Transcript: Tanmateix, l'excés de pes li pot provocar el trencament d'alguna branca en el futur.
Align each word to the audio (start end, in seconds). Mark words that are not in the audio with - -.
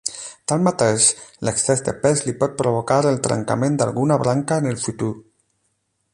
Tanmateix, 0.51 1.09
l'excés 1.49 1.83
de 1.89 1.93
pes 2.05 2.25
li 2.29 2.35
pot 2.39 2.57
provocar 2.63 2.99
el 3.13 3.23
trencament 3.29 3.79
d'alguna 3.83 4.19
branca 4.25 4.63
en 4.65 4.71
el 4.73 4.83
futur. 4.87 5.13